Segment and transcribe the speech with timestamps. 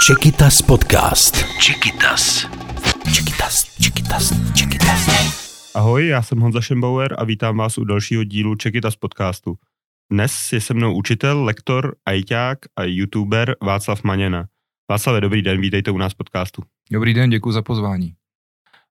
[0.00, 1.44] Čekytas podcast.
[1.60, 2.46] Čekytas.
[3.14, 5.06] Čekytas, Čekytas, Čekytas.
[5.74, 9.54] Ahoj, já jsem Honza Šembauer a vítám vás u dalšího dílu Čekytas podcastu.
[10.12, 14.46] Dnes je se mnou učitel, lektor, ajťák a youtuber Václav Maněna.
[14.90, 16.62] Václave, dobrý den, vítejte u nás v podcastu.
[16.90, 18.14] Dobrý den, děkuji za pozvání.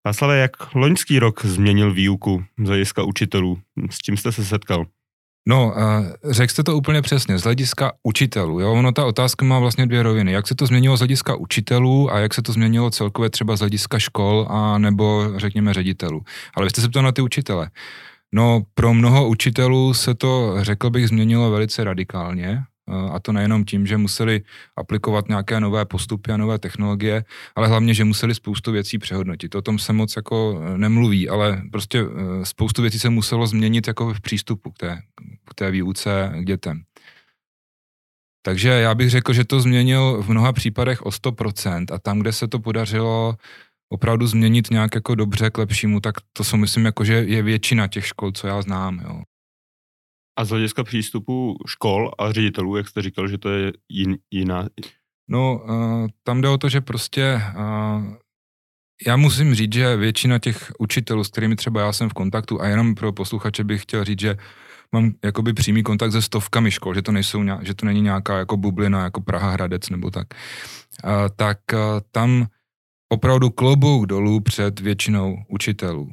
[0.05, 3.59] Václave, jak loňský rok změnil výuku z hlediska učitelů?
[3.89, 4.85] S čím jste se setkal?
[5.47, 5.73] No,
[6.29, 8.59] řekl jste to úplně přesně, z hlediska učitelů.
[8.59, 8.73] Jo?
[8.73, 10.31] Ono ta otázka má vlastně dvě roviny.
[10.31, 13.59] Jak se to změnilo z hlediska učitelů a jak se to změnilo celkově třeba z
[13.59, 16.21] hlediska škol a nebo řekněme ředitelů.
[16.55, 17.69] Ale vy jste se ptal na ty učitele.
[18.31, 22.63] No, pro mnoho učitelů se to, řekl bych, změnilo velice radikálně.
[22.87, 24.41] A to nejenom tím, že museli
[24.75, 27.25] aplikovat nějaké nové postupy a nové technologie,
[27.55, 29.55] ale hlavně, že museli spoustu věcí přehodnotit.
[29.55, 33.87] O tom se moc jako e, nemluví, ale prostě e, spoustu věcí se muselo změnit
[33.87, 35.01] jako v přístupu k té,
[35.49, 36.83] k té výuce k dětem.
[38.45, 42.33] Takže já bych řekl, že to změnil v mnoha případech o 100% a tam, kde
[42.33, 43.35] se to podařilo
[43.89, 47.87] opravdu změnit nějak jako dobře k lepšímu, tak to si myslím, jako, že je většina
[47.87, 48.99] těch škol, co já znám.
[49.03, 49.21] Jo.
[50.37, 54.67] A z hlediska přístupu škol a ředitelů, jak jste říkal, že to je jin, jiná?
[55.27, 58.13] No, uh, tam jde o to, že prostě uh,
[59.07, 62.67] já musím říct, že většina těch učitelů, s kterými třeba já jsem v kontaktu, a
[62.67, 64.37] jenom pro posluchače bych chtěl říct, že
[64.91, 68.57] mám jakoby přímý kontakt se stovkami škol, že to, nejsou, že to není nějaká jako
[68.57, 70.27] bublina, jako Praha Hradec nebo tak,
[71.03, 71.79] uh, tak uh,
[72.11, 72.47] tam
[73.09, 76.09] opravdu klobouk dolů před většinou učitelů.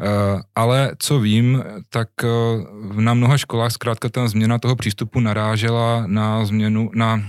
[0.00, 2.28] Eh, ale co vím, tak eh,
[3.02, 7.22] na mnoha školách zkrátka ta změna toho přístupu narážela na změnu, na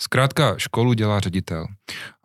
[0.00, 1.66] zkrátka školu dělá ředitel.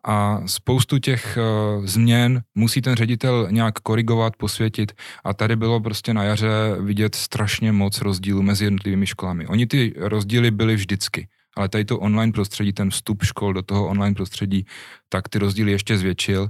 [0.06, 4.92] A spoustu těch uh, změn musí ten ředitel nějak korigovat, posvětit
[5.24, 9.48] a tady bylo prostě na jaře vidět strašně moc rozdílů mezi jednotlivými školami.
[9.48, 11.28] Oni ty rozdíly byly vždycky,
[11.58, 14.66] ale tady to online prostředí, ten vstup škol do toho online prostředí,
[15.10, 16.50] tak ty rozdíly ještě zvětšil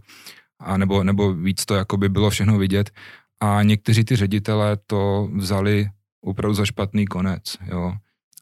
[0.63, 2.91] a nebo, nebo víc to jako by bylo všechno vidět
[3.39, 5.89] a někteří ty ředitelé to vzali
[6.21, 7.93] opravdu za špatný konec, jo.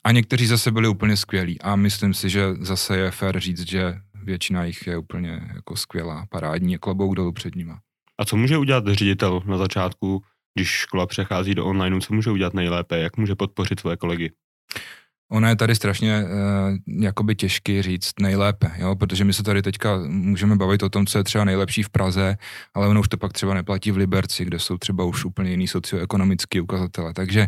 [0.03, 3.95] A někteří zase byli úplně skvělí a myslím si, že zase je fér říct, že
[4.23, 7.79] většina jich je úplně jako skvělá, parádní, klobouk dolů před nima.
[8.19, 12.53] A co může udělat ředitel na začátku, když škola přechází do online, co může udělat
[12.53, 14.31] nejlépe, jak může podpořit své kolegy?
[15.31, 18.95] Ono je tady strašně uh, jakoby těžký říct nejlépe, jo?
[18.95, 22.37] protože my se tady teďka můžeme bavit o tom, co je třeba nejlepší v Praze,
[22.73, 25.67] ale ono už to pak třeba neplatí v Liberci, kde jsou třeba už úplně jiný
[25.67, 27.13] socioekonomický ukazatele.
[27.13, 27.47] Takže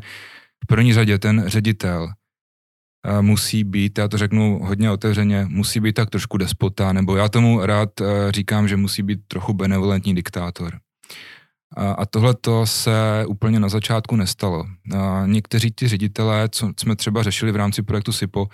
[0.64, 5.94] v první řadě ten ředitel uh, musí být, já to řeknu hodně otevřeně, musí být
[5.94, 10.80] tak trošku despota, nebo já tomu rád uh, říkám, že musí být trochu benevolentní diktátor.
[11.78, 14.66] A, tohle to se úplně na začátku nestalo.
[14.98, 18.48] A někteří ti ředitelé, co jsme třeba řešili v rámci projektu SIPO,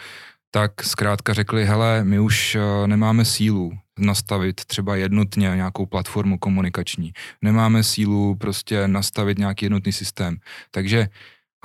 [0.52, 7.14] tak zkrátka řekli, hele, my už eh, nemáme sílu nastavit třeba jednotně nějakou platformu komunikační.
[7.42, 10.38] Nemáme sílu prostě nastavit nějaký jednotný systém.
[10.72, 11.08] Takže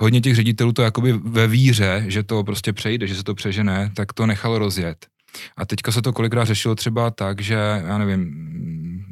[0.01, 3.91] hodně těch ředitelů to jakoby ve víře, že to prostě přejde, že se to přežene,
[3.95, 5.12] tak to nechalo rozjet.
[5.57, 8.53] A teďka se to kolikrát řešilo třeba tak, že, já nevím,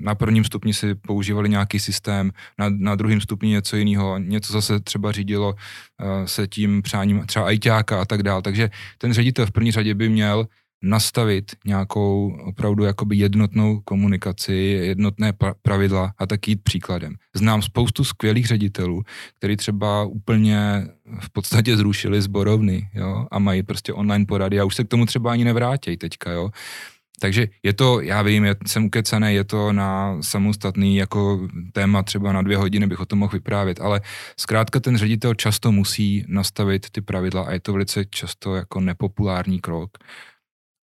[0.02, 4.80] na prvním stupni si používali nějaký systém, na, na druhém stupni něco jiného, něco zase
[4.80, 8.42] třeba řídilo uh, se tím přáním třeba ajťáka a tak dále.
[8.42, 10.48] Takže ten ředitel v první řadě by měl
[10.84, 14.54] nastavit nějakou opravdu jakoby jednotnou komunikaci,
[14.84, 17.16] jednotné pravidla a tak jít příkladem.
[17.36, 19.04] Znám spoustu skvělých ředitelů,
[19.38, 20.88] kteří třeba úplně
[21.20, 25.06] v podstatě zrušili zborovny jo, a mají prostě online porady a už se k tomu
[25.06, 26.32] třeba ani nevrátí teďka.
[26.32, 26.50] Jo.
[27.20, 32.34] Takže je to, já vím, já jsem ukecený, je to na samostatný jako téma, třeba
[32.34, 34.02] na dvě hodiny bych o tom mohl vyprávět, ale
[34.40, 39.60] zkrátka ten ředitel často musí nastavit ty pravidla a je to velice často jako nepopulární
[39.60, 39.98] krok.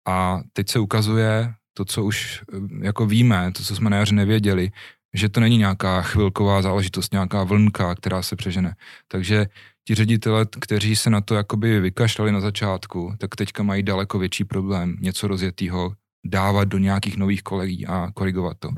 [0.08, 4.16] A teď se ukazuje to, co už eh, jako víme, to, co jsme na jaře
[4.16, 4.72] nevěděli,
[5.14, 8.75] že to není nějaká chvilková záležitost, nějaká vlnka, která se přežene.
[9.08, 9.47] Takže
[9.88, 14.44] ti ředitele, kteří se na to jakoby vykašlali na začátku, tak teďka mají daleko větší
[14.44, 15.94] problém něco rozjetýho
[16.25, 18.69] dávat do nějakých nových kolegí a korigovat to.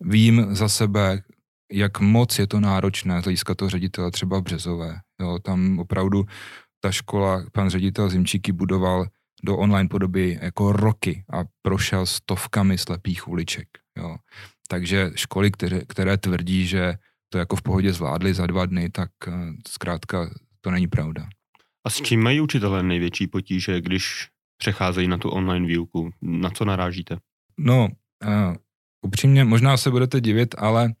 [0.00, 1.22] Vím za sebe,
[1.72, 5.00] jak moc je to náročné z hlediska toho ředitele třeba Březové.
[5.20, 6.24] Jo, tam opravdu
[6.80, 9.06] ta škola, pan ředitel Zimčíky budoval
[9.44, 13.68] do online podoby jako roky a prošel stovkami slepých uliček.
[13.98, 14.16] Jo.
[14.68, 16.94] Takže školy, které, které tvrdí, že
[17.28, 19.34] to jako v pohodě zvládli za dva dny, tak uh,
[19.68, 20.30] zkrátka
[20.60, 21.26] to není pravda.
[21.86, 26.10] A s čím mají učitelé největší potíže, když přecházejí na tu online výuku?
[26.22, 27.16] Na co narážíte?
[27.58, 27.88] No,
[28.24, 28.54] uh,
[29.02, 30.92] upřímně, možná se budete divit, ale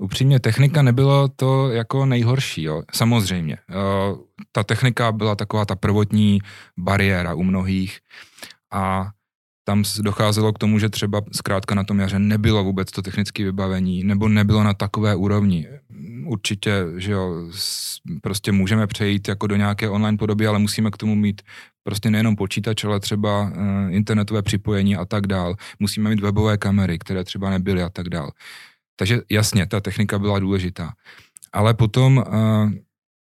[0.00, 2.82] upřímně technika nebylo to jako nejhorší, jo.
[2.94, 3.56] Samozřejmě.
[3.70, 4.18] Uh,
[4.52, 6.38] ta technika byla taková ta prvotní
[6.78, 7.98] bariéra u mnohých
[8.72, 9.10] a
[9.64, 14.04] tam docházelo k tomu, že třeba zkrátka na tom jaře nebylo vůbec to technické vybavení,
[14.04, 15.68] nebo nebylo na takové úrovni.
[16.26, 17.34] Určitě, že jo,
[18.22, 21.42] prostě můžeme přejít jako do nějaké online podoby, ale musíme k tomu mít
[21.82, 23.52] prostě nejenom počítač, ale třeba uh,
[23.94, 25.54] internetové připojení a tak dál.
[25.78, 28.30] Musíme mít webové kamery, které třeba nebyly a tak dál.
[29.00, 30.92] Takže jasně, ta technika byla důležitá.
[31.52, 32.24] Ale potom uh,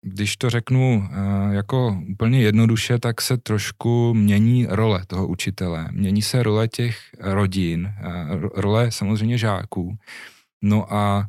[0.02, 5.88] když to řeknu uh, jako úplně jednoduše, tak se trošku mění role toho učitele.
[5.92, 9.98] Mění se role těch rodin, uh, role samozřejmě žáků.
[10.64, 11.26] No a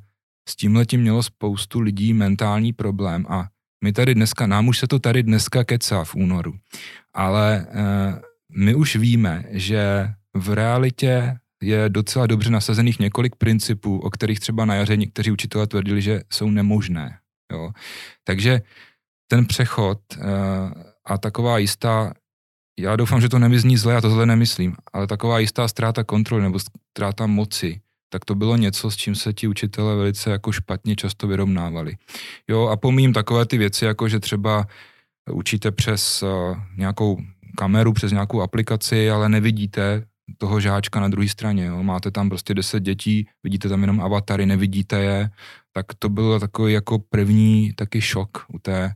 [0.48, 3.46] s tímhle tím mělo spoustu lidí mentální problém a
[3.84, 6.54] my tady dneska, nám už se to tady dneska kecá v únoru,
[7.14, 7.66] ale
[8.56, 14.64] my už víme, že v realitě je docela dobře nasazených několik principů, o kterých třeba
[14.64, 17.18] na jaře někteří učitelé tvrdili, že jsou nemožné.
[17.52, 17.70] Jo.
[18.24, 18.62] Takže
[19.30, 20.24] ten přechod uh,
[21.04, 22.12] a taková jistá,
[22.78, 26.42] já doufám, že to nemizní zle, já to zle nemyslím, ale taková jistá ztráta kontroly
[26.42, 27.80] nebo ztráta moci,
[28.12, 31.96] tak to bylo něco, s čím se ti učitele velice jako špatně často vyrovnávali.
[32.48, 34.66] Jo, a pomím takové ty věci, jako že třeba
[35.32, 37.18] učíte přes uh, nějakou
[37.56, 40.06] kameru, přes nějakou aplikaci, ale nevidíte
[40.38, 41.64] toho žáčka na druhé straně.
[41.64, 41.82] Jo.
[41.82, 45.30] Máte tam prostě 10 dětí, vidíte tam jenom avatary, nevidíte je,
[45.72, 48.94] tak to bylo takový jako první taky šok u té,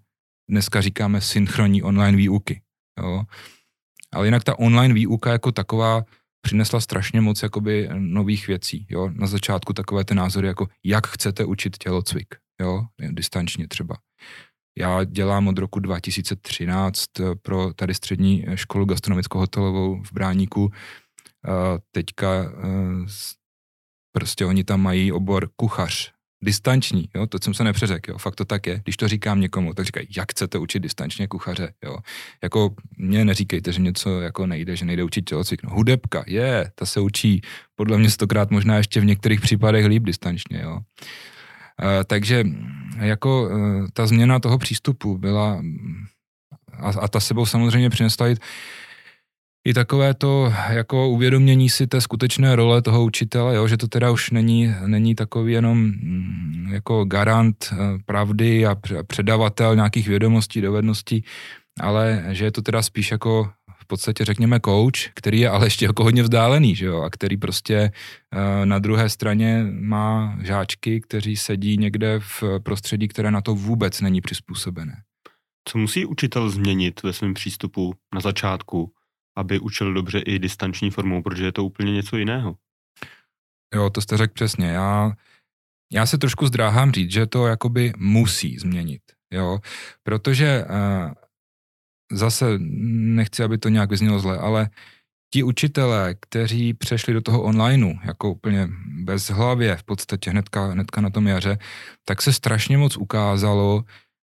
[0.51, 2.63] dneska říkáme synchronní online výuky.
[3.03, 3.23] Jo.
[4.13, 6.03] Ale jinak ta online výuka jako taková
[6.41, 8.87] přinesla strašně moc jakoby nových věcí.
[8.91, 9.11] Jo.
[9.13, 13.97] Na začátku takové ty názory jako jak chcete učit tělocvik, jo, distančně třeba.
[14.79, 17.05] Já dělám od roku 2013
[17.43, 20.73] pro tady střední školu gastronomickou hotelovou v Bráníku.
[21.91, 23.07] Teďka eh,
[24.13, 26.13] prostě oni tam mají obor kuchař,
[26.45, 28.81] distanční, jo, to jsem se nepřeřekl, jo, fakt to tak je.
[28.85, 31.97] Když to říkám někomu, tak říkají, jak chcete učit distančně kuchaře, jo.
[32.43, 35.63] Jako mě neříkejte, že něco jako nejde, že nejde učit tělocvik.
[35.63, 37.41] No, hudebka, je, ta se učí
[37.75, 40.81] podle mě stokrát možná ještě v některých případech líp distančně, jo.
[41.83, 42.45] E, takže
[43.01, 45.63] jako e, ta změna toho přístupu byla
[46.73, 48.37] a, a ta sebou samozřejmě přinesla i
[49.65, 54.11] i takové to jako uvědomění si té skutečné role toho učitele, jo, že to teda
[54.11, 57.77] už není, není takový jenom mm, jako garant eh,
[58.07, 58.77] pravdy a
[59.07, 61.25] předavatel nějakých vědomostí, dovedností,
[61.81, 65.85] ale že je to teda spíš jako v podstatě řekněme coach, který je ale ještě
[65.85, 71.37] jako hodně vzdálený, že jo, a který prostě eh, na druhé straně má žáčky, kteří
[71.37, 75.03] sedí někde v prostředí, které na to vůbec není přizpůsobené.
[75.69, 78.91] Co musí učitel změnit ve svém přístupu na začátku,
[79.37, 82.57] aby učil dobře i distanční formou, protože je to úplně něco jiného.
[83.75, 84.67] Jo, to jste řekl přesně.
[84.67, 85.13] Já,
[85.93, 89.03] já se trošku zdráhám říct, že to jakoby musí změnit,
[89.33, 89.59] jo,
[90.03, 91.13] protože uh,
[92.13, 94.71] zase nechci, aby to nějak vyznělo zle, ale
[95.35, 98.69] ti učitelé, kteří přešli do toho onlineu, jako úplně
[99.03, 101.59] bez hlavě v podstatě hnedka, hnedka na tom jaře,
[102.05, 103.85] tak se strašně moc ukázalo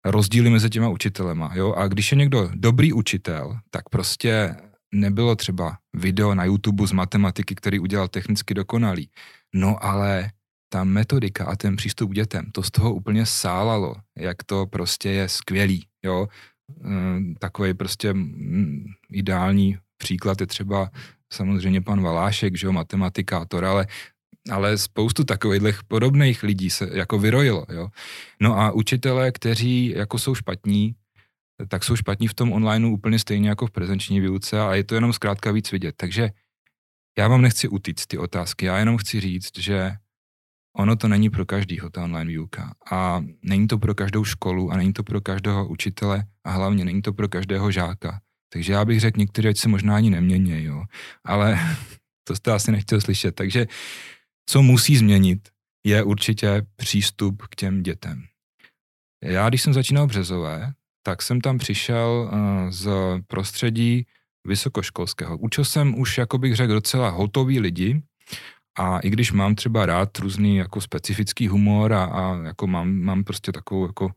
[0.05, 1.53] rozdíly mezi těma učitelema.
[1.55, 1.73] Jo?
[1.73, 4.57] A když je někdo dobrý učitel, tak prostě
[4.95, 9.11] nebylo třeba video na YouTube z matematiky, který udělal technicky dokonalý.
[9.55, 10.31] No ale
[10.69, 15.11] ta metodika a ten přístup k dětem, to z toho úplně sálalo, jak to prostě
[15.11, 16.29] je skvělý, jo.
[16.85, 18.15] Ehm, Takový prostě
[19.11, 20.91] ideální příklad je třeba
[21.33, 23.87] samozřejmě pan Valášek, že jo, matematikátor, ale
[24.51, 27.89] ale spoustu takových podobných lidí se jako vyrojilo, jo.
[28.41, 30.95] No a učitelé, kteří jako jsou špatní,
[31.69, 34.95] tak jsou špatní v tom onlineu úplně stejně jako v prezenční výuce a je to
[34.95, 35.95] jenom zkrátka víc vidět.
[35.97, 36.31] Takže
[37.19, 39.93] já vám nechci utíct ty otázky, já jenom chci říct, že
[40.77, 44.77] ono to není pro každýho ta online výuka a není to pro každou školu a
[44.77, 48.21] není to pro každého učitele a hlavně není to pro každého žáka.
[48.53, 50.85] Takže já bych řekl, některé se možná ani nemění, jo.
[51.25, 51.59] Ale
[52.25, 53.35] to jste asi nechtěl slyšet.
[53.35, 53.67] Takže
[54.47, 55.49] co musí změnit,
[55.87, 58.25] je určitě přístup k těm dětem.
[59.25, 60.73] Já, když jsem začínal Březové,
[61.07, 62.89] tak jsem tam přišel uh, z
[63.27, 64.07] prostředí
[64.47, 65.39] vysokoškolského.
[65.39, 68.03] Učil jsem už, jako bych řekl, docela hotový lidi
[68.79, 73.25] a i když mám třeba rád různý jako specifický humor a, a jako mám, mám
[73.25, 74.11] prostě takovou jako,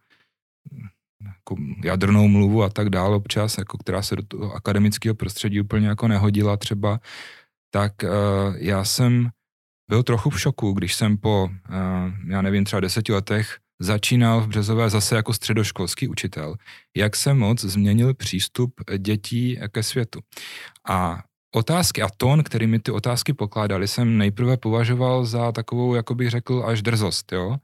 [1.25, 5.87] jako jadrnou mluvu a tak dále občas, jako která se do toho akademického prostředí úplně
[5.87, 6.99] jako nehodila třeba,
[7.73, 8.09] tak uh,
[8.57, 9.29] já jsem
[9.89, 14.47] byl trochu v šoku, když jsem po, uh, já nevím, třeba deseti letech začínal v
[14.47, 16.55] Březové zase jako středoškolský učitel,
[16.97, 20.19] jak se moc změnil přístup dětí ke světu.
[20.89, 21.23] A
[21.55, 26.29] otázky a tón, který mi ty otázky pokládali, jsem nejprve považoval za takovou, jako bych
[26.29, 27.57] řekl, až drzost, jo.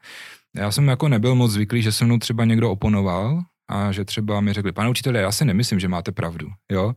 [0.56, 4.42] Já jsem jako nebyl moc zvyklý, že se mnou třeba někdo oponoval a že třeba
[4.42, 6.94] mi řekli, pane učiteli, já si nemyslím, že máte pravdu, jo.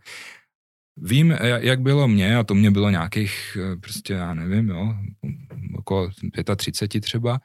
[0.97, 4.95] vím, jak bylo mě, a to mě bylo nějakých, eh, prostě já nevím, jo,
[5.79, 6.11] okolo
[6.57, 7.41] 35 třeba,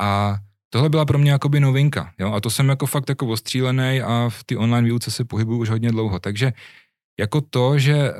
[0.00, 0.38] a
[0.70, 4.28] tohle byla pro mě jakoby novinka, jo, a to jsem jako fakt jako ostřílený a
[4.28, 6.52] v ty online výuce se pohybuju už hodně dlouho, takže
[7.20, 8.16] jako to, že uh,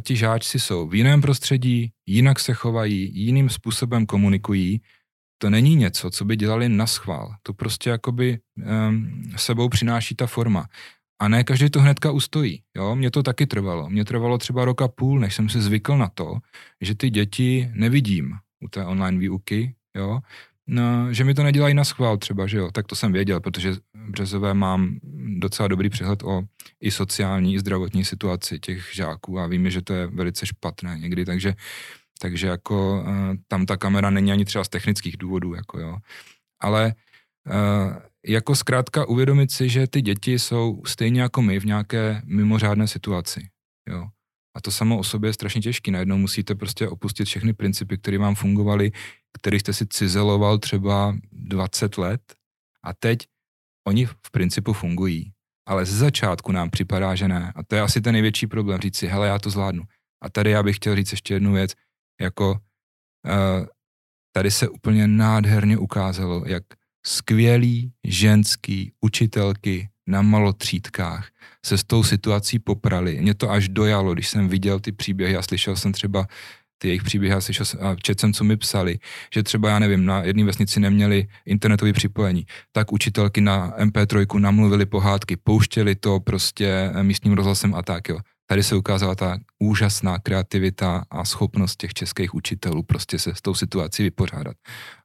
[0.00, 4.80] ti žáčci jsou v jiném prostředí, jinak se chovají, jiným způsobem komunikují,
[5.38, 7.34] to není něco, co by dělali na schvál.
[7.42, 10.66] To prostě jakoby um, sebou přináší ta forma.
[11.20, 12.62] A ne každý to hnedka ustojí.
[12.76, 12.96] Jo?
[12.96, 13.90] Mně to taky trvalo.
[13.90, 16.38] Mně trvalo třeba roka půl, než jsem si zvykl na to,
[16.80, 18.34] že ty děti nevidím
[18.64, 20.20] u té online výuky, jo?
[20.68, 23.72] No, že mi to nedělají na schvál třeba, že jo, tak to jsem věděl, protože
[23.72, 24.98] v Březové mám
[25.38, 26.42] docela dobrý přehled o
[26.80, 31.24] i sociální, i zdravotní situaci těch žáků a víme, že to je velice špatné někdy,
[31.24, 31.54] takže,
[32.20, 33.08] takže jako uh,
[33.48, 35.96] tam ta kamera není ani třeba z technických důvodů, jako jo.
[36.60, 36.94] Ale
[37.46, 37.96] uh,
[38.26, 43.48] jako zkrátka uvědomit si, že ty děti jsou stejně jako my v nějaké mimořádné situaci,
[43.88, 44.08] jo.
[44.56, 45.90] A to samo o sobě je strašně těžké.
[45.90, 48.92] Najednou musíte prostě opustit všechny principy, které vám fungovaly,
[49.38, 52.20] který jste si cizeloval třeba 20 let
[52.82, 53.18] a teď
[53.86, 55.32] oni v principu fungují.
[55.68, 57.52] Ale z začátku nám připadá, že ne.
[57.56, 59.82] A to je asi ten největší problém, říct si, hele, já to zvládnu.
[60.22, 61.72] A tady já bych chtěl říct ještě jednu věc,
[62.20, 63.66] jako uh,
[64.32, 66.62] tady se úplně nádherně ukázalo, jak
[67.06, 71.28] skvělý ženský učitelky na malotřídkách
[71.66, 73.20] se s tou situací poprali.
[73.20, 76.26] Mě to až dojalo, když jsem viděl ty příběhy a slyšel jsem třeba
[76.78, 78.98] ty jejich příběhy a, slyšel a četl jsem, co mi psali,
[79.34, 84.86] že třeba, já nevím, na jedné vesnici neměli internetové připojení, tak učitelky na MP3 namluvili
[84.86, 88.18] pohádky, pouštěli to prostě místním rozhlasem a tak, jo.
[88.48, 93.54] Tady se ukázala ta úžasná kreativita a schopnost těch českých učitelů prostě se s tou
[93.54, 94.56] situací vypořádat.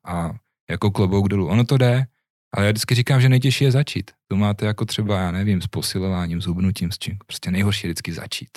[0.05, 0.31] A
[0.69, 1.47] jako klobouk dolů.
[1.47, 2.05] Ono to jde,
[2.53, 4.11] ale já vždycky říkám, že nejtěžší je začít.
[4.27, 7.17] To máte jako třeba, já nevím, s posilováním, zubnutím, s čím.
[7.25, 8.49] Prostě nejhorší je vždycky začít.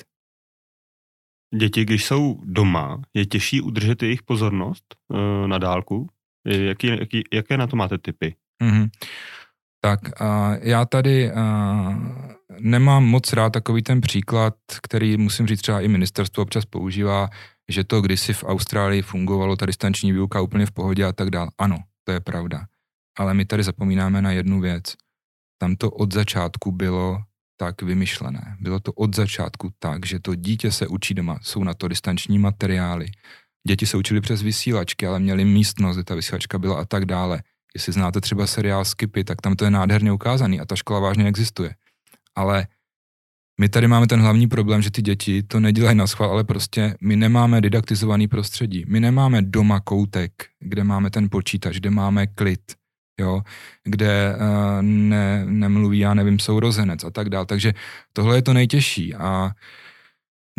[1.59, 6.09] Děti, když jsou doma, je těžší udržet jejich pozornost uh, na dálku?
[6.47, 8.35] Jaký, jaký, jaké na to máte typy?
[8.63, 8.89] Mm-hmm.
[9.81, 11.99] Tak a já tady a,
[12.61, 17.29] nemám moc rád takový ten příklad, který musím říct třeba i ministerstvo občas používá,
[17.69, 21.51] že to kdysi v Austrálii fungovalo, ta distanční výuka úplně v pohodě a tak dále.
[21.59, 22.65] Ano, to je pravda.
[23.19, 24.95] Ale my tady zapomínáme na jednu věc.
[25.59, 27.23] Tam to od začátku bylo
[27.57, 28.57] tak vymyšlené.
[28.61, 32.39] Bylo to od začátku tak, že to dítě se učí doma, jsou na to distanční
[32.39, 33.07] materiály.
[33.69, 37.43] Děti se učili přes vysílačky, ale měli místnost, kde ta vysílačka byla a tak dále.
[37.75, 41.27] Jestli znáte třeba seriál Skipy, tak tam to je nádherně ukázaný a ta škola vážně
[41.27, 41.75] existuje.
[42.35, 42.67] Ale
[43.61, 46.97] my tady máme ten hlavní problém, že ty děti to nedělají na schvál, ale prostě
[47.01, 48.85] my nemáme didaktizovaný prostředí.
[48.89, 52.61] My nemáme doma koutek, kde máme ten počítač, kde máme klid,
[53.21, 53.43] jo,
[53.85, 57.47] kde uh, ne, nemluví, já nevím, sourozenec a tak dále.
[57.47, 57.73] Takže
[58.13, 59.51] tohle je to nejtěžší a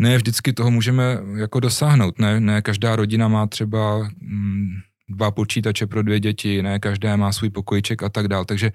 [0.00, 2.18] ne vždycky toho můžeme jako dosáhnout.
[2.18, 4.68] Ne, ne každá rodina má třeba mm,
[5.08, 8.44] dva počítače pro dvě děti, ne každé má svůj pokojček a tak dále.
[8.44, 8.72] Takže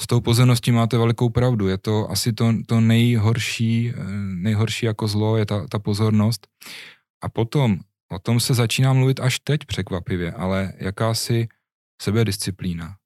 [0.00, 1.68] s tou pozorností máte velikou pravdu.
[1.68, 6.46] Je to asi to, to nejhorší, eh, nejhorší jako zlo je ta, ta pozornost.
[7.22, 7.78] A potom,
[8.12, 11.48] o tom se začíná mluvit až teď překvapivě, ale jakási
[12.02, 12.96] sebedisciplína.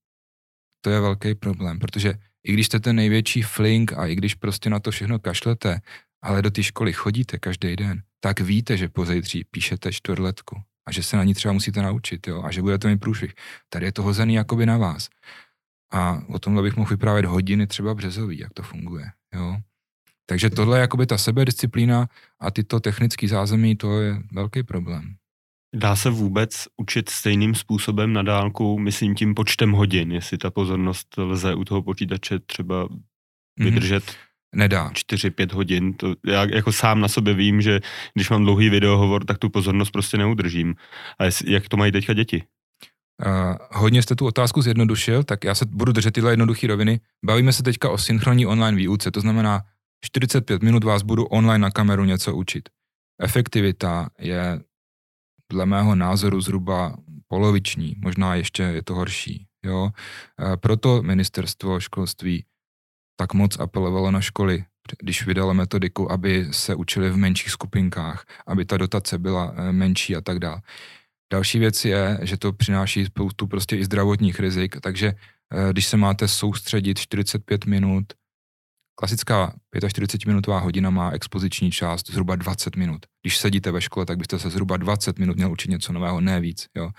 [0.81, 4.71] To je velký problém, protože i když jste ten největší flink a i když prostě
[4.71, 5.81] na to všechno kašlete,
[6.23, 11.03] ale do té školy chodíte každý den, tak víte, že pozejtří píšete čtvrtletku a že
[11.03, 13.35] se na ní třeba musíte naučit jo, a že budete mít průšvih.
[13.69, 15.09] Tady je to hozený jakoby na vás.
[15.93, 19.11] A o tomhle bych mohl vyprávět hodiny třeba březový, jak to funguje.
[19.35, 19.57] Jo?
[20.27, 22.09] Takže tohle je jakoby ta sebedisciplína
[22.41, 25.17] a tyto technické zázemí, to je velký problém.
[25.75, 31.19] Dá se vůbec učit stejným způsobem na dálku, myslím tím počtem hodin, jestli ta pozornost
[31.19, 33.01] lze u toho počítače třeba mhm.
[33.59, 34.29] vydržet mm-hmm.
[34.55, 34.91] Nedá.
[34.91, 35.95] 4-5 hodin.
[35.95, 37.81] To já jako sám na sobě vím, že
[38.15, 40.75] když mám dlouhý videohovor, tak tu pozornost prostě neudržím.
[41.21, 42.43] A jak to mají teďka děti?
[43.27, 47.01] Uh, hodně jste tu otázku zjednodušil, tak já se budu držet tyhle jednoduché roviny.
[47.25, 49.63] Bavíme se teďka o synchronní online výuce, to znamená
[50.05, 52.69] 45 minut vás budu online na kameru něco učit.
[53.23, 54.61] Efektivita je
[55.53, 56.97] dle mého názoru zhruba
[57.29, 59.47] poloviční, možná ještě je to horší.
[59.65, 59.83] Jo?
[59.83, 62.45] Uh, proto ministerstvo školství
[63.21, 64.65] tak moc apelovalo na školy,
[64.99, 70.17] když vydalo metodiku, aby se učili v menších skupinkách, aby ta dotace byla eh, menší
[70.17, 70.61] a tak dále.
[71.33, 75.97] Další věc je, že to přináší spoustu prostě i zdravotních rizik, takže eh, když se
[75.97, 78.05] máte soustředit 45 minut,
[78.99, 83.07] klasická 45-minutová hodina má expoziční část zhruba 20 minut.
[83.23, 86.41] Když sedíte ve škole, tak byste se zhruba 20 minut měl učit něco nového, ne
[86.41, 86.67] víc.
[86.77, 86.91] Jo.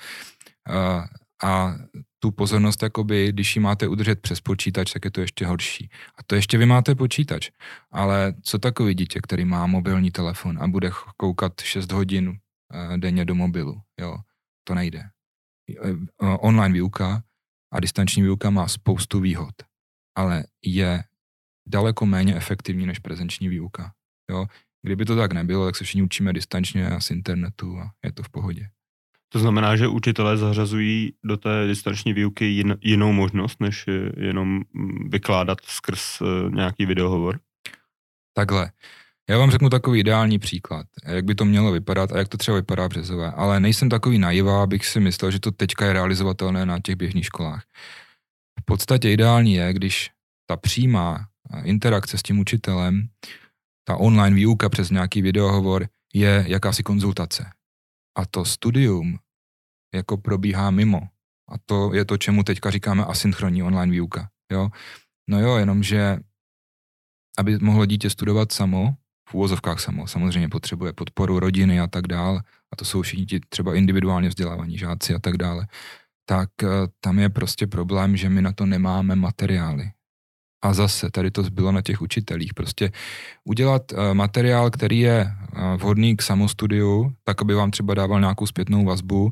[0.70, 1.08] Eh,
[1.44, 1.76] a
[2.20, 5.90] tu pozornost, jakoby, když ji máte udržet přes počítač, tak je to ještě horší.
[6.18, 7.50] A to ještě vy máte počítač.
[7.92, 13.26] Ale co takový dítě, který má mobilní telefon a bude koukat 6 hodin uh, denně
[13.26, 14.18] do mobilu, jo,
[14.64, 15.04] to nejde.
[15.84, 16.06] Uh,
[16.40, 17.24] online výuka
[17.74, 19.54] a distanční výuka má spoustu výhod,
[20.16, 21.04] ale je
[21.70, 23.92] daleko méně efektivní než prezenční výuka.
[24.32, 24.46] Jo?
[24.82, 28.24] Kdyby to tak nebylo, tak se všichni učíme distančně a z internetu a je to
[28.24, 28.70] v pohodě.
[29.34, 33.86] To znamená, že učitelé zařazují do té distanční výuky jin, jinou možnost, než
[34.18, 34.62] jenom
[35.10, 37.40] vykládat skrz eh, nějaký videohovor?
[38.34, 38.72] Takhle.
[39.30, 42.58] Já vám řeknu takový ideální příklad, jak by to mělo vypadat a jak to třeba
[42.58, 43.32] vypadá v Březové.
[43.32, 47.26] Ale nejsem takový naivá, abych si myslel, že to teďka je realizovatelné na těch běžných
[47.26, 47.64] školách.
[48.62, 50.12] V podstatě ideální je, když
[50.46, 51.28] ta přímá
[51.64, 53.10] interakce s tím učitelem,
[53.88, 57.52] ta online výuka přes nějaký videohovor je jakási konzultace.
[58.18, 59.20] A to studium
[59.96, 61.02] jako probíhá mimo.
[61.50, 64.30] A to je to, čemu teďka říkáme asynchronní online výuka.
[64.52, 64.70] Jo?
[65.30, 66.20] No jo, jenomže
[67.40, 68.96] aby mohlo dítě studovat samo,
[69.30, 73.76] v úvozovkách samo, samozřejmě potřebuje podporu rodiny a tak dále, a to jsou všichni třeba
[73.76, 75.68] individuálně vzdělávaní žáci a tak dále,
[76.26, 76.68] tak eh,
[77.00, 79.92] tam je prostě problém, že my na to nemáme materiály.
[80.62, 82.54] A zase tady to zbylo na těch učitelích.
[82.54, 82.92] Prostě
[83.44, 88.46] udělat uh, materiál, který je uh, vhodný k samostudiu, tak aby vám třeba dával nějakou
[88.46, 89.32] zpětnou vazbu,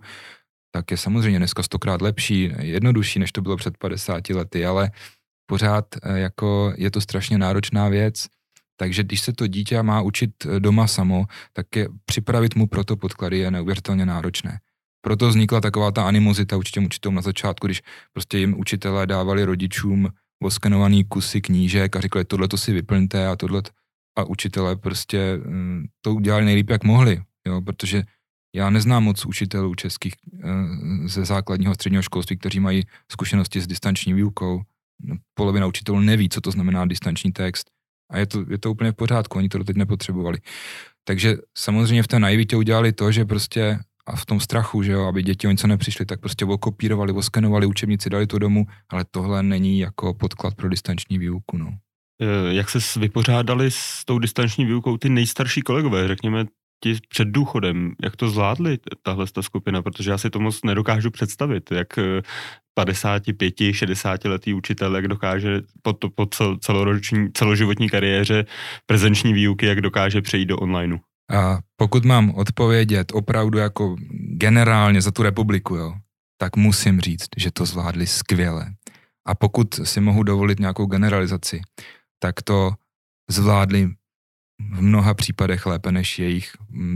[0.72, 4.92] tak je samozřejmě dneska stokrát lepší, jednodušší, než to bylo před 50 lety, ale
[5.46, 8.26] pořád uh, jako je to strašně náročná věc.
[8.80, 13.38] Takže když se to dítě má učit doma samo, tak je, připravit mu proto podklady
[13.38, 14.60] je neuvěřitelně náročné.
[15.02, 17.82] Proto vznikla taková ta animozita určitě učitelům na začátku, když
[18.14, 20.10] prostě jim učitelé dávali rodičům
[20.44, 23.62] oskenovaný kusy knížek a řekli, tohle to si vyplňte a tohle
[24.18, 28.04] a učitelé prostě mm, to udělali nejlíp, jak mohli, jo, protože
[28.56, 30.14] já neznám moc učitelů českých
[30.44, 34.62] eh, ze základního středního školství, kteří mají zkušenosti s distanční výukou.
[35.04, 37.70] No, polovina učitelů neví, co to znamená distanční text.
[38.12, 40.38] A je to, je to úplně v pořádku, oni to teď nepotřebovali.
[41.04, 45.06] Takže samozřejmě v té naivitě udělali to, že prostě a v tom strachu, že jo,
[45.06, 49.44] aby děti o něco nepřišli, tak prostě okopírovali, oskenovali učebnici, dali to domů, ale tohle
[49.44, 51.78] není jako podklad pro distanční výuku, no.
[52.22, 56.46] Eh, jak se vypořádali s tou distanční výukou ty nejstarší kolegové, řekněme
[56.84, 61.12] ti před důchodem, jak to zvládli tahle ta skupina, protože já si to moc nedokážu
[61.12, 61.88] představit, jak
[62.74, 66.28] 55, 60 letý učitel, jak dokáže po, to, po
[66.60, 68.46] celoroční, celoživotní kariéře
[68.86, 70.98] prezenční výuky, jak dokáže přejít do onlineu.
[71.36, 73.96] A pokud mám odpovědět opravdu jako
[74.34, 75.96] generálně za tu republiku, jo,
[76.38, 78.74] tak musím říct, že to zvládli skvěle.
[79.28, 81.62] A pokud si mohu dovolit nějakou generalizaci,
[82.20, 82.74] tak to
[83.30, 83.90] zvládli
[84.72, 86.52] v mnoha případech lépe než jejich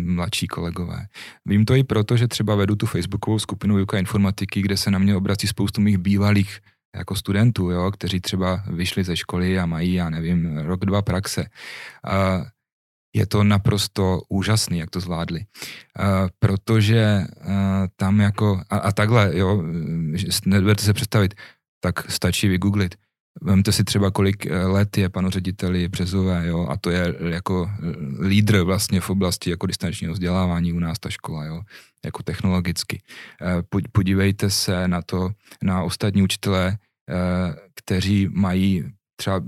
[0.06, 1.08] mladší kolegové.
[1.46, 5.00] Vím to i proto, že třeba vedu tu facebookovou skupinu Výuka informatiky, kde se na
[5.00, 6.60] mě obrací spoustu mých bývalých
[6.96, 11.46] jako studentů, jo, kteří třeba vyšli ze školy a mají, já nevím, rok, dva praxe.
[12.04, 12.42] A
[13.14, 15.40] je to naprosto úžasný, jak to zvládli.
[15.40, 16.06] Uh,
[16.40, 17.54] protože uh,
[17.96, 19.64] tam jako, a, a takhle, jo,
[20.46, 21.34] nebudete se představit,
[21.80, 22.96] tak stačí vygooglit.
[23.42, 27.72] Vemte si třeba, kolik eh, let je panu řediteli Březové, jo, a to je jako
[28.20, 31.62] lídr vlastně v oblasti jako distančního vzdělávání u nás ta škola, jo,
[32.06, 33.02] jako technologicky.
[33.92, 35.32] Podívejte se na to,
[35.64, 36.78] na ostatní učitelé,
[37.76, 38.84] kteří mají
[39.22, 39.42] třeba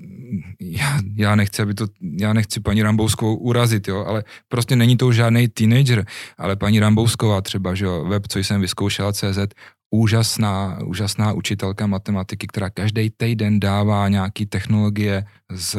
[0.62, 1.88] já, já, nechci, aby to,
[2.20, 6.06] já nechci paní Rambouskou urazit, jo, ale prostě není to žádný teenager,
[6.38, 9.58] ale paní Rambousková třeba, že jo, web, co jsem vyzkoušela CZ,
[9.90, 15.78] úžasná, úžasná učitelka matematiky, která každý týden dává nějaký technologie z,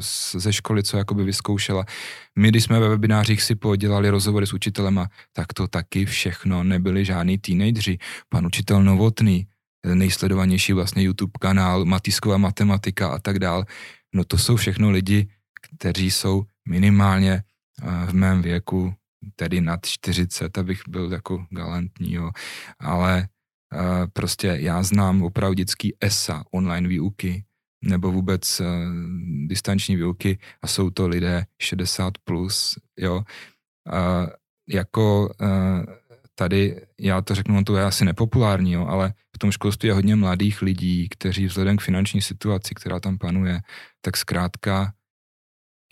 [0.00, 1.84] z, ze školy, co jakoby vyzkoušela.
[2.38, 7.04] My, když jsme ve webinářích si podělali rozhovory s učitelema, tak to taky všechno nebyli
[7.04, 7.98] žádný teenageři.
[8.28, 9.46] Pan učitel Novotný,
[9.84, 13.64] nejsledovanější vlastně YouTube kanál, Matisková matematika a tak dál.
[14.14, 15.28] No to jsou všechno lidi,
[15.62, 17.32] kteří jsou minimálně
[17.82, 18.94] eh, v mém věku,
[19.36, 22.30] tedy nad 40, abych byl jako galantní, jo.
[22.78, 23.28] ale
[23.74, 23.80] uh,
[24.12, 27.44] prostě já znám opravdický ESA, online výuky,
[27.84, 28.66] nebo vůbec uh,
[29.46, 33.16] distanční výuky a jsou to lidé 60 plus, jo.
[33.16, 34.28] Uh,
[34.68, 35.34] jako
[36.34, 40.62] tady, já to řeknu, to je asi nepopulární, jo, ale tom školství je hodně mladých
[40.62, 43.60] lidí, kteří vzhledem k finanční situaci, která tam panuje,
[44.00, 44.92] tak zkrátka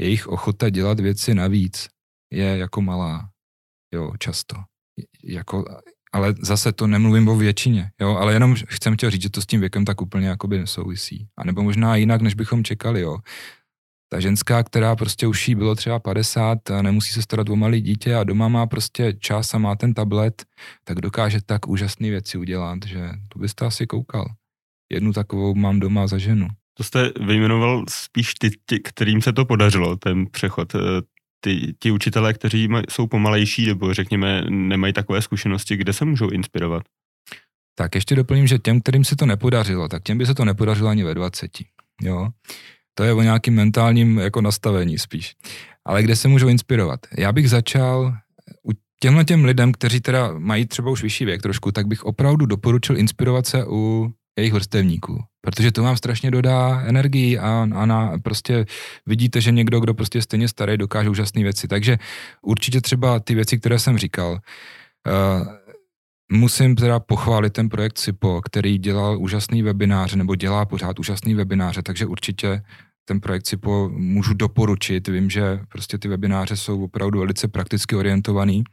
[0.01, 1.89] jejich ochota dělat věci navíc
[2.33, 3.29] je jako malá,
[3.95, 4.57] jo, často.
[5.25, 5.65] Jako,
[6.13, 9.47] ale zase to nemluvím o většině, jo, ale jenom chcem chtěl říct, že to s
[9.47, 11.29] tím věkem tak úplně jakoby nesouvisí.
[11.37, 13.19] A nebo možná jinak, než bychom čekali, jo.
[14.13, 17.81] Ta ženská, která prostě už jí bylo třeba 50 a nemusí se starat o malé
[17.81, 20.45] dítě a doma má prostě čas a má ten tablet,
[20.85, 24.27] tak dokáže tak úžasné věci udělat, že to byste asi koukal.
[24.93, 26.49] Jednu takovou mám doma za ženu.
[26.75, 30.75] To jste vyjmenoval spíš ty, ty kterým se to podařilo, ten přechod.
[30.75, 30.79] Eh,
[31.41, 36.31] ty, ti učitelé, kteří maj, jsou pomalejší nebo řekněme nemají takové zkušenosti, kde se můžou
[36.31, 36.83] inspirovat?
[37.75, 40.89] Tak ještě doplním, že těm, kterým se to nepodařilo, tak těm by se to nepodařilo
[40.89, 41.51] ani ve 20.
[42.03, 42.29] Jo?
[42.95, 45.35] To je o nějakým mentálním jako nastavení spíš.
[45.85, 47.01] Ale kde se můžou inspirovat?
[47.19, 48.15] Já bych začal
[48.69, 52.47] u těmhle těm lidem, kteří teda mají třeba už vyšší věk trošku, tak bych opravdu
[52.47, 58.19] doporučil inspirovat se u jejich vrstevníků, protože to vám strašně dodá energii a, a na,
[58.23, 58.67] prostě
[59.07, 61.69] vidíte, že někdo, kdo prostě je stejně starý, dokáže úžasné věci.
[61.69, 61.99] Takže
[62.43, 65.47] určitě třeba ty věci, které jsem říkal, uh,
[66.35, 71.83] Musím teda pochválit ten projekt SIPO, který dělal úžasný webináře, nebo dělá pořád úžasný webináře,
[71.83, 72.63] takže určitě
[73.05, 75.09] ten projekt SIPO můžu doporučit.
[75.09, 78.65] Vím, že prostě ty webináře jsou opravdu velice prakticky orientovaný.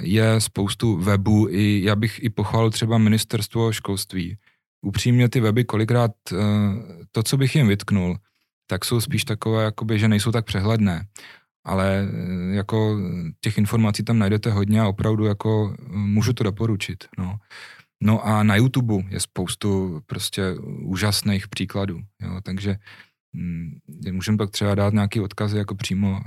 [0.00, 4.36] Je spoustu webů, i já bych i pochválil třeba ministerstvo školství.
[4.82, 6.36] Upřímně ty weby kolikrát, eh,
[7.12, 8.16] to, co bych jim vytknul,
[8.66, 11.06] tak jsou spíš takové, jakoby, že nejsou tak přehledné
[11.64, 12.98] ale eh, jako
[13.40, 17.36] těch informací tam najdete hodně a opravdu jako můžu to doporučit, no.
[18.02, 22.76] No a na YouTube je spoustu prostě úžasných příkladů, jo, takže
[23.36, 23.78] hm,
[24.12, 26.20] můžeme pak třeba dát nějaký odkazy jako přímo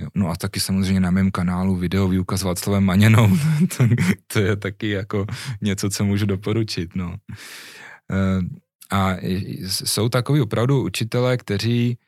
[0.00, 3.28] Jo, no a taky samozřejmě na mém kanálu video výuka s Václavem Maněnou,
[3.76, 3.84] to,
[4.26, 5.26] to je taky jako
[5.60, 7.16] něco, co můžu doporučit, no.
[8.10, 8.40] Eh,
[8.90, 9.16] a
[9.66, 11.98] jsou takový opravdu učitelé, kteří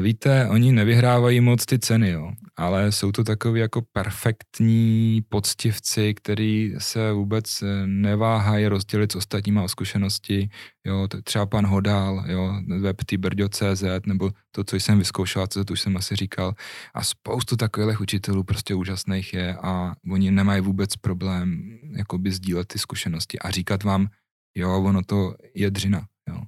[0.00, 6.74] víte, oni nevyhrávají moc ty ceny, jo, ale jsou to takový jako perfektní poctivci, který
[6.78, 10.48] se vůbec eh, neváhají rozdělit s ostatníma o zkušenosti,
[10.84, 15.80] jo, třeba pan Hodál, jo, web tbrdio.cz, nebo to, co jsem vyzkoušel, co to už
[15.80, 16.54] jsem asi říkal,
[16.94, 22.78] a spoustu takových učitelů prostě úžasných je a oni nemají vůbec problém jakoby sdílet ty
[22.78, 24.08] zkušenosti a říkat vám,
[24.54, 26.42] jo, ono to je dřina, jo.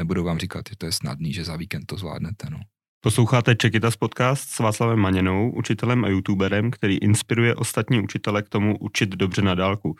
[0.00, 2.46] Nebudu vám říkat, že to je snadný, že za víkend to zvládnete.
[2.50, 2.58] No.
[3.00, 8.78] Posloucháte Čekitas podcast s Václavem Maněnou, učitelem a youtuberem, který inspiruje ostatní učitele k tomu
[8.78, 9.96] učit dobře na dálku.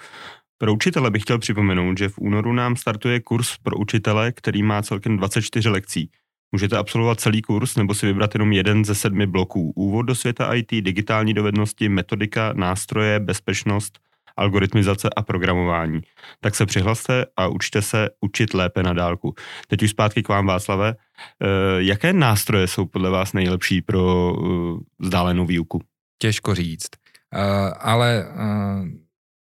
[0.59, 4.83] Pro učitele bych chtěl připomenout, že v únoru nám startuje kurz pro učitele, který má
[4.83, 6.11] celkem 24 lekcí.
[6.53, 9.73] Můžete absolvovat celý kurz nebo si vybrat jenom jeden ze sedmi bloků.
[9.77, 13.99] Úvod do světa IT, digitální dovednosti, metodika, nástroje, bezpečnost–
[14.41, 16.01] algoritmizace a programování.
[16.41, 19.35] Tak se přihlaste a učte se učit lépe na dálku.
[19.69, 20.95] Teď už zpátky k vám, Václave.
[20.95, 21.47] Eh,
[21.79, 25.81] jaké nástroje jsou podle vás nejlepší pro eh, vzdálenou výuku?
[26.19, 26.89] Těžko říct,
[27.35, 28.27] eh, ale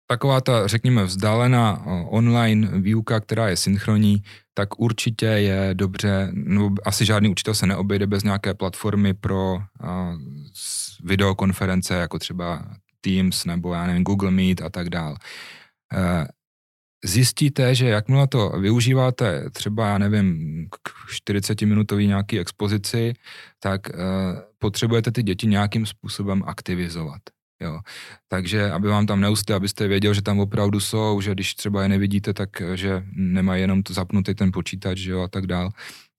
[0.07, 4.23] taková ta, řekněme, vzdálená online výuka, která je synchronní,
[4.53, 9.57] tak určitě je dobře, no asi žádný učitel se neobejde bez nějaké platformy pro
[11.03, 12.65] videokonference, jako třeba
[13.01, 15.15] Teams nebo já nevím, Google Meet a tak dál.
[15.93, 16.27] Eh,
[17.05, 23.13] zjistíte, že jakmile to využíváte třeba, já nevím, k 40-minutový nějaký expozici,
[23.59, 23.95] tak uh,
[24.57, 27.21] potřebujete ty děti nějakým způsobem aktivizovat.
[27.61, 27.79] Jo.
[28.27, 31.89] Takže, aby vám tam neustále, abyste věděl, že tam opravdu jsou, že když třeba je
[31.89, 35.69] nevidíte, tak eh, že nemají jenom to zapnutý ten počítač, že jo, a tak dál.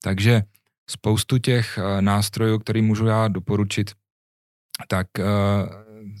[0.03, 0.43] Takže
[0.89, 3.91] spoustu těch nástrojů, který můžu já doporučit,
[4.87, 5.07] tak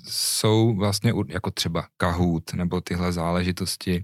[0.09, 4.03] jsou vlastně jako třeba Kahoot nebo tyhle záležitosti,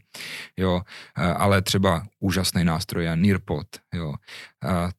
[0.57, 0.81] jo,
[1.15, 4.13] ale třeba úžasný nástroj je Nearpod, jo.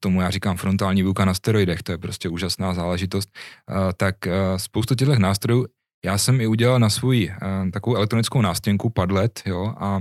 [0.01, 3.31] Tomu já říkám frontální výuka na steroidech, to je prostě úžasná záležitost.
[3.97, 4.17] Tak
[4.57, 5.67] spoustu těchto nástrojů
[6.05, 7.33] já jsem i udělal na svůj
[7.73, 10.01] takovou elektronickou nástěnku Padlet, jo, a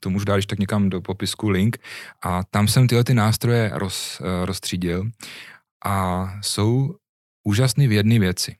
[0.00, 1.78] to můžu dát, tak někam do popisku link.
[2.22, 5.10] A tam jsem tyhle ty nástroje roz, rozstřídil
[5.84, 6.96] a jsou
[7.44, 8.56] úžasný v jedné věci.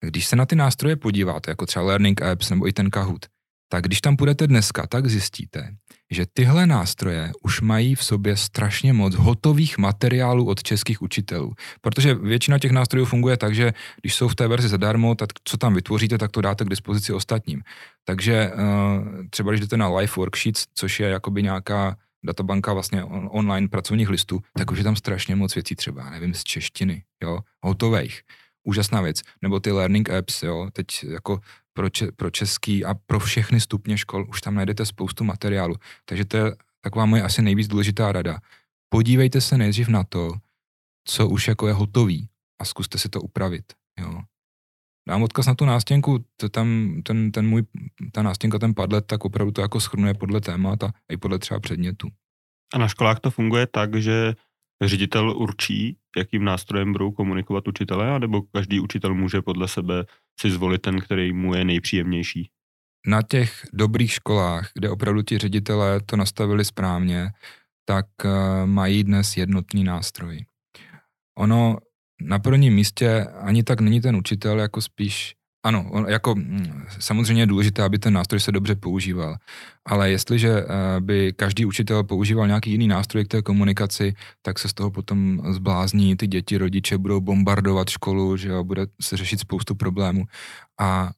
[0.00, 3.26] Když se na ty nástroje podíváte, jako třeba Learning Apps nebo i ten Kahoot,
[3.68, 5.74] tak když tam půjdete dneska, tak zjistíte,
[6.10, 11.52] že tyhle nástroje už mají v sobě strašně moc hotových materiálů od českých učitelů.
[11.80, 15.56] Protože většina těch nástrojů funguje tak, že když jsou v té verzi zadarmo, tak co
[15.56, 17.62] tam vytvoříte, tak to dáte k dispozici ostatním.
[18.04, 18.54] Takže eh,
[19.30, 24.40] třeba když jdete na Life Worksheets, což je jakoby nějaká databanka vlastně online pracovních listů,
[24.58, 28.22] tak už je tam strašně moc věcí třeba, nevím, z češtiny, jo, hotových
[28.66, 29.22] úžasná věc.
[29.42, 31.40] Nebo ty learning apps, jo, teď jako
[31.72, 35.74] pro, če, pro český a pro všechny stupně škol už tam najdete spoustu materiálu.
[36.04, 38.38] Takže to je taková moje asi nejvíc důležitá rada.
[38.88, 40.32] Podívejte se nejdřív na to,
[41.08, 42.28] co už jako je hotový
[42.60, 43.64] a zkuste si to upravit.
[44.00, 44.22] Jo.
[45.08, 47.62] Dám odkaz na tu nástěnku, to tam, ten, ten můj,
[48.12, 51.60] ta nástěnka, ten padlet, tak opravdu to jako schrnuje podle témat a i podle třeba
[51.60, 52.08] předmětu.
[52.74, 54.34] A na školách to funguje tak, že
[54.82, 60.04] ředitel určí, jakým nástrojem budou komunikovat učitelé, nebo každý učitel může podle sebe
[60.40, 62.50] si zvolit ten, který mu je nejpříjemnější?
[63.06, 67.30] Na těch dobrých školách, kde opravdu ti ředitelé to nastavili správně,
[67.84, 70.44] tak eh, mají dnes jednotný nástroj.
[71.38, 71.76] Ono
[72.22, 75.34] na prvním místě ani tak není ten učitel, jako spíš
[75.66, 79.36] ano, on, jako mm, samozřejmě je důležité, aby ten nástroj se dobře používal,
[79.86, 84.68] ale jestliže eh, by každý učitel používal nějaký jiný nástroj k té komunikaci, tak se
[84.68, 89.40] z toho potom zblázní, ty děti, rodiče budou bombardovat školu, že jo, bude se řešit
[89.40, 90.24] spoustu problémů
[90.80, 91.10] a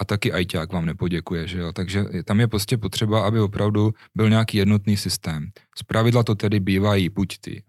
[0.00, 1.72] a taky ajťák vám nepoděkuje, že jo?
[1.72, 5.50] Takže tam je prostě potřeba, aby opravdu byl nějaký jednotný systém.
[5.76, 7.62] Z pravidla to tedy bývají buď ty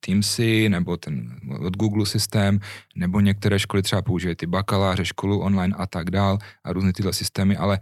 [0.00, 2.60] Teamsy nebo ten od Google systém,
[2.96, 7.12] nebo některé školy třeba používají ty bakaláře, školu online a tak dál a různé tyhle
[7.12, 7.78] systémy, ale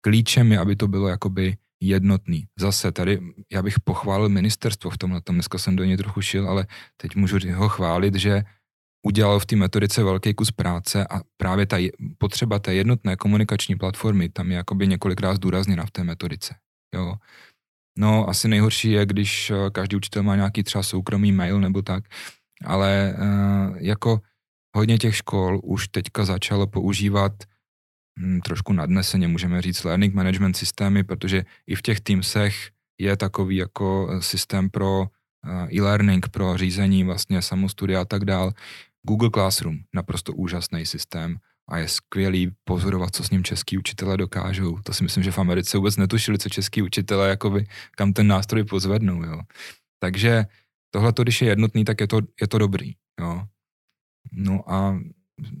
[0.00, 2.44] klíčem je, aby to bylo jakoby jednotný.
[2.58, 3.20] Zase tady
[3.52, 6.66] já bych pochválil ministerstvo v tomhle, dneska jsem do něj trochu šil, ale
[6.96, 8.42] teď můžu ho chválit, že
[9.06, 11.76] udělal v té metodice velký kus práce a právě ta
[12.18, 16.54] potřeba té jednotné komunikační platformy tam je jakoby několikrát zdůrazněna v té metodice.
[16.94, 17.14] Jo.
[17.98, 22.04] No, asi nejhorší je, když eh, každý učitel má nějaký třeba soukromý mail nebo tak,
[22.64, 24.20] ale uh, jako
[24.76, 27.32] hodně těch škol už teďka začalo používat
[28.18, 33.56] hm, trošku nadneseně, můžeme říct, learning management systémy, protože i v těch Teamsech je takový
[33.56, 35.06] jako eh, systém pro
[35.72, 38.52] e-learning, pro řízení vlastně samostudia a tak dál.
[39.02, 44.78] Google Classroom, naprosto úžasný systém a je skvělý pozorovat, co s ním český učitelé dokážou.
[44.82, 48.64] To si myslím, že v Americe vůbec netušili, co český učitelé, jakoby, kam ten nástroj
[48.64, 49.24] pozvednou.
[49.24, 49.40] Jo.
[50.02, 50.44] Takže
[50.90, 52.92] tohle, když je jednotný, tak je to, je to dobrý.
[53.20, 53.42] Jo.
[54.32, 54.98] No a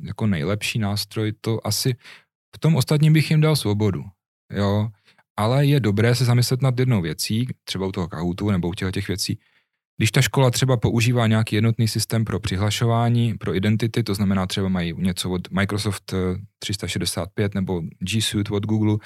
[0.02, 1.94] jako nejlepší nástroj to asi,
[2.56, 4.04] v tom ostatním bych jim dal svobodu.
[4.52, 4.88] Jo.
[5.36, 9.08] Ale je dobré se zamyslet nad jednou věcí, třeba u toho Kahootu nebo u těch
[9.08, 9.38] věcí,
[9.96, 14.68] když ta škola třeba používá nějaký jednotný systém pro přihlašování, pro identity, to znamená třeba
[14.68, 16.14] mají něco od Microsoft
[16.58, 18.96] 365 eh, nebo G Suite od Google,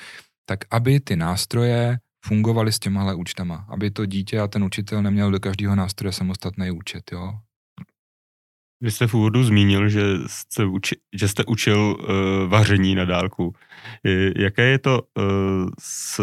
[0.46, 5.30] tak aby ty nástroje fungovaly s těmahle účtama, aby to dítě a ten učitel neměl
[5.30, 7.32] do každého nástroje samostatný účet, jo.
[8.82, 12.06] Vy jste v úvodu zmínil, že jste, uči, že jste učil uh,
[12.50, 13.54] vaření na dálku.
[14.36, 15.24] Jaké je to uh,
[15.78, 16.20] s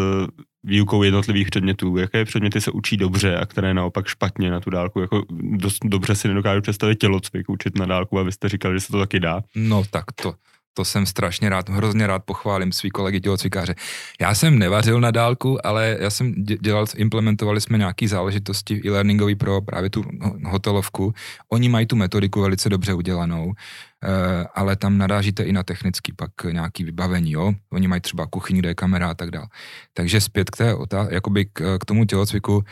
[0.64, 1.98] výukou jednotlivých předmětů?
[1.98, 5.00] Jaké předměty se učí dobře a které naopak špatně na tu dálku?
[5.00, 8.80] Jako dost dobře si nedokážu představit tělocvik učit na dálku a vy jste říkali, že
[8.80, 9.42] se to taky dá.
[9.56, 10.34] No tak to,
[10.78, 13.76] to jsem strašně rád, hrozně rád pochválím svý kolegy tělocvikáře.
[14.22, 19.62] Já jsem nevařil na dálku, ale já jsem dělal, implementovali jsme nějaké záležitosti e-learningový pro
[19.62, 20.06] právě tu
[20.46, 21.14] hotelovku.
[21.50, 26.32] Oni mají tu metodiku velice dobře udělanou, eh, ale tam narážíte i na technický pak
[26.46, 27.54] nějaký vybavení, jo.
[27.74, 29.48] Oni mají třeba kuchyni, kde je kamera a tak dále.
[29.94, 30.76] Takže zpět k té,
[31.10, 32.64] jakoby k, tomu tělocviku,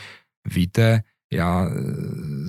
[0.46, 1.02] víte,
[1.34, 1.74] já eh,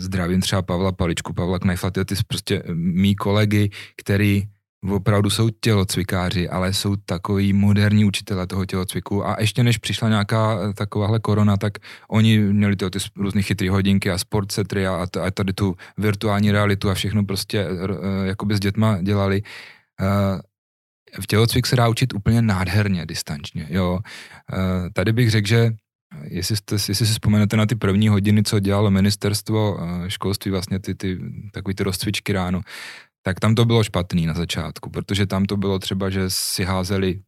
[0.05, 4.49] zdravím třeba Pavla Paličku, Pavla Knajfla, ty prostě mý kolegy, který
[4.91, 10.59] opravdu jsou tělocvikáři, ale jsou takový moderní učitelé toho tělocviku a ještě než přišla nějaká
[10.59, 11.73] eh, takováhle korona, tak
[12.09, 16.91] oni měli ty, ty různé chytré hodinky a sportsetry a, a tady tu virtuální realitu
[16.91, 19.43] a všechno prostě uh, jakoby s dětma dělali.
[21.21, 23.99] V tělocvik se dá učit úplně nádherně, distančně, jo.
[24.93, 25.73] Tady bych řekl, že
[26.23, 30.95] Jestli, jste, jestli si vzpomenete na ty první hodiny, co dělalo ministerstvo školství, vlastně ty,
[30.95, 31.19] ty
[31.53, 32.61] takový ty rozcvičky ráno,
[33.27, 37.21] tak tam to bylo špatný na začátku, protože tam to bylo třeba, že si házeli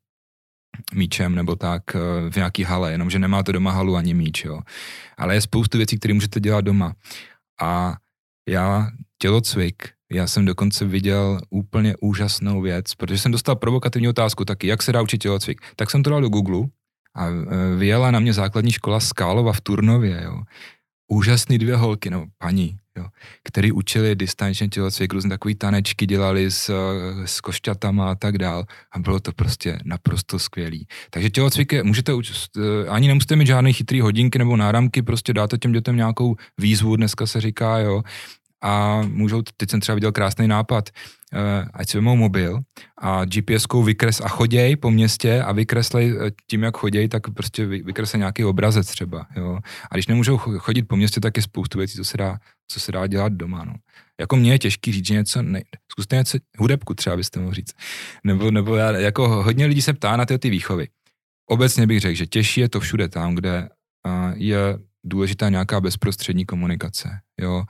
[0.94, 4.60] míčem nebo tak eh, v nějaký hale, jenomže nemáte doma halu ani míč, jo.
[5.16, 6.94] Ale je spoustu věcí, které můžete dělat doma.
[7.62, 7.96] A
[8.48, 14.66] já tělocvik, já jsem dokonce viděl úplně úžasnou věc, protože jsem dostal provokativní otázku taky,
[14.66, 15.60] jak se dá učit tělocvik.
[15.76, 16.68] Tak jsem to dal do Google
[17.16, 20.42] a eh, vyjela na mě základní škola Skálova v Turnově, jo.
[21.10, 23.06] Úžasný dvě holky, no paní, jo,
[23.44, 26.70] který učili distančně tělocvik, různé takové tanečky dělali s,
[27.24, 30.86] s košťatama a tak dál a bylo to prostě naprosto skvělý.
[31.10, 35.32] Takže tělocvik je, můžete učit, eh, ani nemusíte mít žádné chytrý hodinky nebo náramky, prostě
[35.32, 38.02] dáte těm dětem nějakou výzvu, dneska se říká, jo,
[38.62, 40.90] a můžou, teď jsem třeba viděl krásný nápad,
[41.72, 42.60] ať si vemou mobil
[42.98, 47.66] a GPS-kou vykres a choděj po městě a vykreslej eh, tím, jak choděj, tak prostě
[47.66, 49.58] vykresle nějaký obrazec třeba, jo.
[49.90, 52.38] A když nemůžou chodit po městě, tak je spoustu věcí, co se dá,
[52.68, 53.74] co se dá dělat doma, no.
[54.20, 55.62] Jako mně je těžký říct, že něco, ne,
[55.92, 57.72] zkuste něco, hudebku třeba byste mohli říct.
[58.24, 60.88] Nebo, nebo já, jako hodně lidí se ptá na ty, ty výchovy.
[61.50, 63.68] Obecně bych řekl, že těžší je to všude tam, kde
[64.06, 67.64] uh, je důležitá nějaká bezprostřední komunikace, jo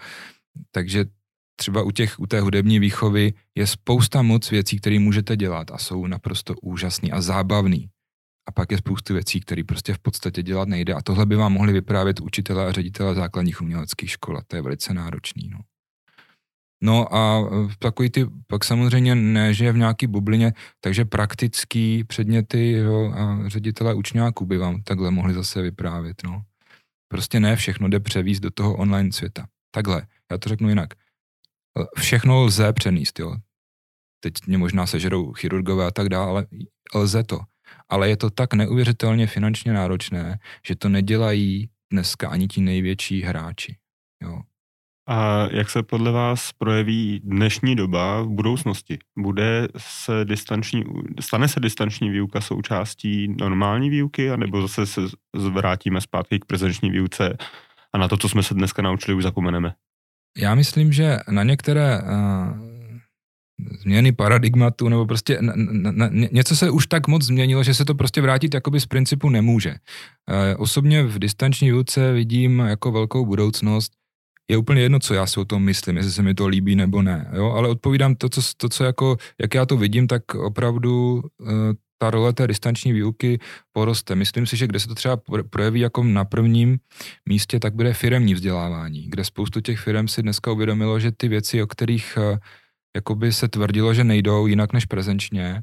[0.73, 1.05] takže
[1.61, 5.79] třeba u, těch, u té hudební výchovy je spousta moc věcí, které můžete dělat a
[5.79, 7.91] jsou naprosto úžasný a zábavný.
[8.49, 10.95] A pak je spoustu věcí, které prostě v podstatě dělat nejde.
[10.95, 14.39] A tohle by vám mohli vyprávět učitelé a ředitelé základních uměleckých škol.
[14.39, 15.49] A to je velice náročný.
[15.49, 15.59] No.
[16.83, 22.05] No a e, takový ty, pak samozřejmě ne, že je v nějaký bublině, takže praktický
[22.05, 26.23] předměty jo, a ředitelé učňáků by vám takhle mohli zase vyprávět.
[26.25, 26.43] No.
[27.09, 29.47] Prostě ne všechno jde převíst do toho online světa.
[29.71, 30.95] Takhle, já to řeknu jinak.
[31.97, 33.37] Všechno lze přenést, jo.
[34.21, 36.47] Teď mě možná sežerou chirurgové a tak dále, ale
[36.95, 37.41] lze to.
[37.89, 43.77] Ale je to tak neuvěřitelně finančně náročné, že to nedělají dneska ani ti největší hráči.
[44.23, 44.41] Jo.
[45.11, 48.99] A jak se podle vás projeví dnešní doba v budoucnosti?
[49.19, 50.85] Bude se distanční,
[51.21, 55.01] stane se distanční výuka součástí normální výuky, anebo zase se
[55.37, 57.37] zvrátíme zpátky k prezenční výuce
[57.93, 59.75] a na to, co jsme se dneska naučili, už zapomeneme?
[60.39, 62.69] Já myslím, že na některé uh,
[63.83, 67.85] změny paradigmatu, nebo prostě na, na, na, něco se už tak moc změnilo, že se
[67.85, 69.71] to prostě vrátit jakoby z principu nemůže.
[69.71, 73.93] Uh, osobně v distanční výuce vidím jako velkou budoucnost
[74.51, 77.03] je úplně jedno, co já si o tom myslím, jestli se mi to líbí nebo
[77.03, 77.51] ne, jo?
[77.51, 81.49] ale odpovídám to, co, to, co jako, jak já to vidím, tak opravdu uh,
[81.99, 83.39] ta role té distanční výuky
[83.73, 84.15] poroste.
[84.15, 86.79] Myslím si, že kde se to třeba projeví jako na prvním
[87.29, 91.63] místě, tak bude firemní vzdělávání, kde spoustu těch firm si dneska uvědomilo, že ty věci,
[91.63, 92.39] o kterých uh,
[92.97, 95.61] jakoby se tvrdilo, že nejdou jinak než prezenčně,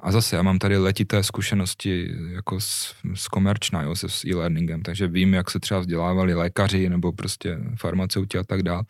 [0.00, 4.82] a zase já mám tady letité zkušenosti jako s, s komerčná, jo, se s e-learningem,
[4.82, 8.82] takže vím, jak se třeba vzdělávali lékaři nebo prostě farmaceuti a tak dál.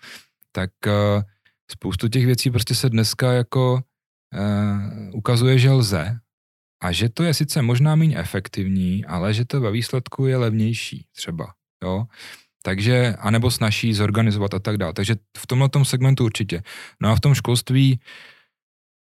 [0.53, 1.23] Tak uh,
[1.71, 3.81] spoustu těch věcí prostě se dneska jako
[4.35, 6.19] uh, ukazuje, že lze
[6.83, 11.07] a že to je sice možná méně efektivní, ale že to ve výsledku je levnější
[11.17, 11.53] třeba,
[11.85, 12.05] jo.
[12.63, 14.93] Takže, anebo snaží zorganizovat a tak dále.
[14.93, 16.63] Takže v tomhle segmentu určitě.
[17.01, 18.01] No a v tom školství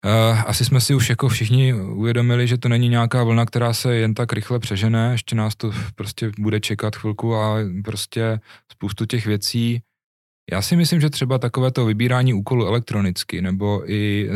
[0.04, 3.96] Uh, asi jsme si už jako všichni uvědomili, že to není nějaká vlna, která se
[3.96, 8.40] jen tak rychle přežene, ještě nás to prostě bude čekat chvilku a prostě
[8.72, 9.82] spoustu těch věcí.
[10.52, 14.34] Já si myslím, že třeba takové to vybírání úkolů elektronicky nebo i uh,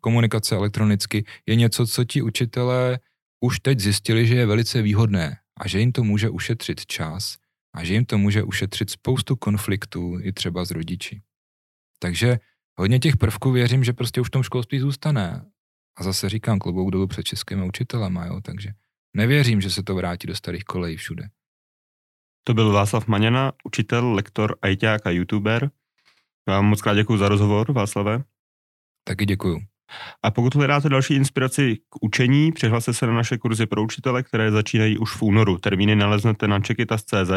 [0.00, 2.98] komunikace elektronicky je něco, co ti učitelé
[3.40, 7.36] už teď zjistili, že je velice výhodné a že jim to může ušetřit čas
[7.74, 11.22] a že jim to může ušetřit spoustu konfliktů i třeba s rodiči.
[11.98, 12.38] Takže
[12.78, 15.44] hodně těch prvků věřím, že prostě už v tom školství zůstane.
[15.98, 18.70] A zase říkám klobouk dolů před českými učitelema, jo, takže
[19.16, 21.28] nevěřím, že se to vrátí do starých kolejí všude.
[22.46, 25.70] To byl Václav Maněna, učitel, lektor, ajťák a youtuber.
[26.48, 28.22] Vám moc krát děkuji za rozhovor, Václave.
[29.04, 29.60] Taky děkuju.
[30.22, 34.50] A pokud hledáte další inspiraci k učení, přihlaste se na naše kurzy pro učitele, které
[34.50, 35.58] začínají už v únoru.
[35.58, 37.30] Termíny naleznete na čekitas.cz,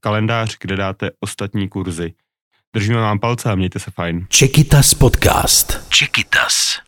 [0.00, 2.14] kalendář, kde dáte ostatní kurzy.
[2.74, 4.26] Držíme vám palce a mějte se fajn.
[4.28, 5.90] Čekitas podcast.
[5.90, 6.78] Čekitas.